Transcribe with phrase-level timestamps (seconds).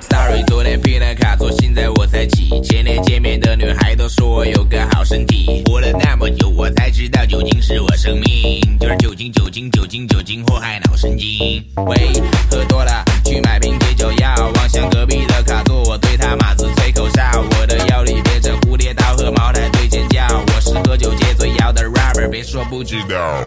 [0.00, 2.60] Sorry，昨天拼了卡座，现在我才起。
[2.62, 5.62] 前天见面的女孩都说我有个好身体。
[5.64, 8.60] 活了那么久，我才知道酒精是我生命。
[8.78, 11.64] 就是酒精，酒精，酒精，酒精祸害脑神经。
[11.86, 12.12] 喂，
[12.50, 14.34] 喝多了去买瓶解酒药。
[14.56, 17.22] 望向隔壁的卡座，我对他马子吹口哨。
[17.58, 20.22] 我的腰里别着蝴蝶刀和茅台对尖叫。
[20.54, 23.42] 我是喝酒解醉药的 rapper，别说不知道。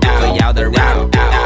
[0.00, 1.45] 解醉药的 rapper。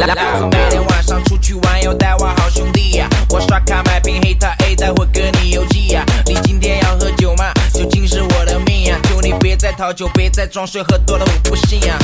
[0.00, 6.02] 每天晚上出去玩要带我好兄弟呀，我刷卡买瓶黑桃 A 待会跟你邮寄呀。
[6.24, 7.52] 你今天要喝酒吗？
[7.74, 11.98] 酒精是我的命呀，求你别再讨酒，别再装睡，喝多了我不信呀。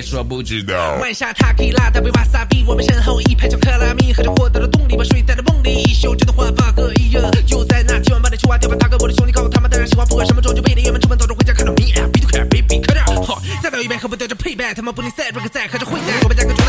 [0.00, 0.94] 别说不知道。
[0.98, 7.20] 晚霞塔 K 拉搭配瓦萨比，我们身后一排叫克拉米，喝着获得了动力，把睡在了梦里，一宿真的焕发个一呀。
[7.46, 16.59] 就在那今晚八点去挖掉吧，大哥，我的兄弟，告诉他们当然喜欢，不管什么装就背离，原本出门走着回家看到你，比都快，baby 快点，好，再倒一杯，喝不掉就 payback，他们不能再 break 再喝着混蛋。